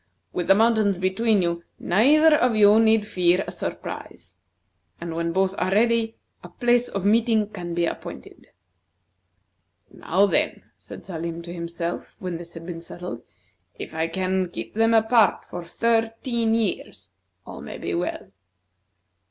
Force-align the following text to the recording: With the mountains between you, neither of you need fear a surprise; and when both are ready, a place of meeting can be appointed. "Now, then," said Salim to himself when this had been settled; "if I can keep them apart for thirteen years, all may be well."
With 0.33 0.47
the 0.47 0.55
mountains 0.55 0.97
between 0.97 1.43
you, 1.43 1.63
neither 1.77 2.33
of 2.35 2.55
you 2.55 2.79
need 2.79 3.05
fear 3.05 3.43
a 3.45 3.51
surprise; 3.51 4.35
and 4.99 5.13
when 5.15 5.31
both 5.31 5.53
are 5.59 5.69
ready, 5.69 6.15
a 6.43 6.49
place 6.49 6.87
of 6.89 7.05
meeting 7.05 7.47
can 7.49 7.75
be 7.75 7.85
appointed. 7.85 8.47
"Now, 9.91 10.25
then," 10.25 10.63
said 10.75 11.05
Salim 11.05 11.43
to 11.43 11.53
himself 11.53 12.15
when 12.17 12.37
this 12.37 12.55
had 12.55 12.65
been 12.65 12.81
settled; 12.81 13.21
"if 13.77 13.93
I 13.93 14.07
can 14.07 14.49
keep 14.49 14.73
them 14.73 14.95
apart 14.95 15.45
for 15.51 15.65
thirteen 15.65 16.55
years, 16.55 17.11
all 17.45 17.61
may 17.61 17.77
be 17.77 17.93
well." 17.93 18.31